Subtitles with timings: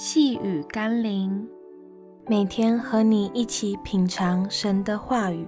[0.00, 1.44] 细雨甘霖，
[2.28, 5.44] 每天和你一起品尝神的话语，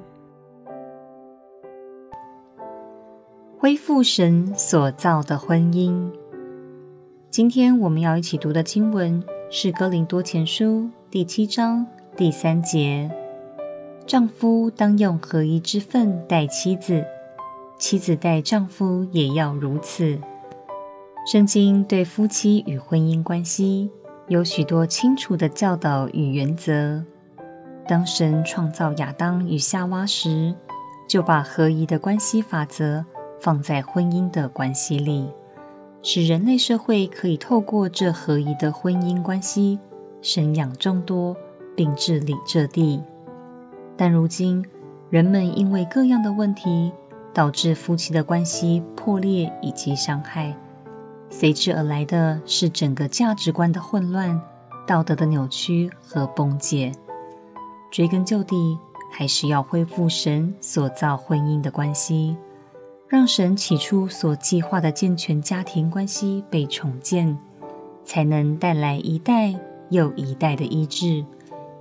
[3.57, 6.11] 恢复神所造的婚姻。
[7.31, 9.23] 今天我们要一起读的经文
[9.53, 10.65] 是《哥林多前书》
[11.09, 11.87] 第七章
[12.17, 13.09] 第三节：
[14.05, 17.05] 丈夫当用合一之分待妻子，
[17.79, 20.19] 妻子待丈夫也要如此。
[21.25, 23.93] 圣经对夫妻与婚姻关系，
[24.31, 27.03] 有许多清楚的教导与原则。
[27.89, 30.55] 当神创造亚当与夏娃时，
[31.09, 33.05] 就把合一的关系法则
[33.41, 35.29] 放在婚姻的关系里，
[36.01, 39.81] 使人类社会可以透过这合一的婚姻关系
[40.23, 41.37] 生养众多，
[41.75, 43.03] 并治理这地。
[43.97, 44.65] 但如今，
[45.11, 46.93] 人们因为各样的问题，
[47.35, 50.57] 导致夫妻的关系破裂以及伤害。
[51.31, 54.39] 随之而来的是整个价值观的混乱、
[54.87, 56.93] 道德的扭曲和崩解。
[57.91, 58.77] 追根究底，
[59.13, 62.37] 还是要恢复神所造婚姻的关系，
[63.09, 67.39] 让神起初所计划的健全家庭关系被重建，
[68.05, 69.55] 才能带来一代
[69.89, 71.25] 又一代的医治，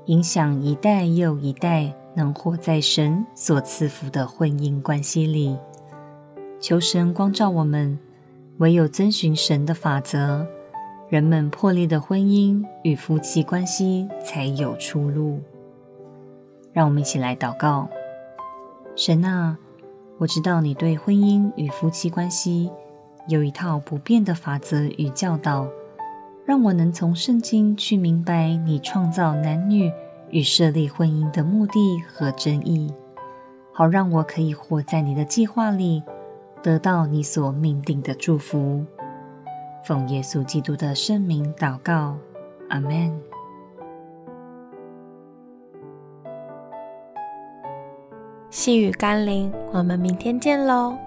[0.06, 5.58] 影响一代又一代能活在神所赐福的婚姻关系里。
[6.62, 8.00] 求神光照我们。
[8.60, 10.46] 唯有遵循神的法则，
[11.08, 15.40] 人们破裂的婚姻与夫妻关系才有出路。
[16.74, 17.88] 让我们一起来祷告：
[18.98, 19.58] 神啊，
[20.18, 22.70] 我知道你对婚姻与夫妻关系
[23.30, 25.66] 有一套不变的法则与教导，
[26.46, 29.90] 让我能从圣经去明白你创造男女
[30.32, 32.94] 与设立婚姻的目的和真意，
[33.72, 36.04] 好让我可以活在你的计划里。
[36.62, 38.86] 得到你所命定的祝福，
[39.86, 42.18] 奉耶稣基督的圣名祷告，
[42.70, 43.18] 阿门。
[48.50, 50.98] 细雨甘霖，我们明天见喽。